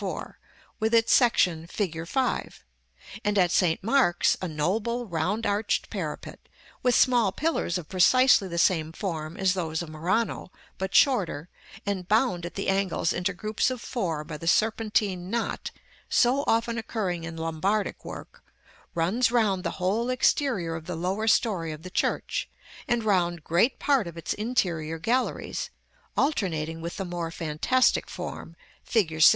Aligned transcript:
4, 0.03 0.39
with 0.79 0.95
its 0.95 1.13
section, 1.13 1.67
fig. 1.67 1.93
5.; 2.07 2.65
and 3.23 3.37
at 3.37 3.51
St. 3.51 3.83
Mark's, 3.83 4.35
a 4.41 4.47
noble 4.47 5.05
round 5.05 5.45
arched 5.45 5.91
parapet, 5.91 6.39
with 6.81 6.95
small 6.95 7.31
pillars 7.31 7.77
of 7.77 7.87
precisely 7.87 8.47
the 8.47 8.57
same 8.57 8.91
form 8.93 9.37
as 9.37 9.53
those 9.53 9.83
of 9.83 9.89
Murano, 9.89 10.49
but 10.79 10.95
shorter, 10.95 11.49
and 11.85 12.07
bound 12.07 12.47
at 12.47 12.55
the 12.55 12.67
angles 12.67 13.13
into 13.13 13.31
groups 13.31 13.69
of 13.69 13.79
four 13.79 14.23
by 14.23 14.37
the 14.37 14.47
serpentine 14.47 15.29
knot 15.29 15.69
so 16.09 16.43
often 16.47 16.79
occurring 16.79 17.23
in 17.23 17.37
Lombardic 17.37 18.03
work, 18.03 18.43
runs 18.95 19.29
round 19.29 19.63
the 19.63 19.77
whole 19.77 20.09
exterior 20.09 20.73
of 20.73 20.87
the 20.87 20.95
lower 20.95 21.27
story 21.27 21.71
of 21.71 21.83
the 21.83 21.91
church, 21.91 22.49
and 22.87 23.03
round 23.03 23.43
great 23.43 23.77
part 23.77 24.07
of 24.07 24.17
its 24.17 24.33
interior 24.33 24.97
galleries, 24.97 25.69
alternating 26.17 26.81
with 26.81 26.97
the 26.97 27.05
more 27.05 27.29
fantastic 27.29 28.09
form, 28.09 28.55
fig. 28.83 29.21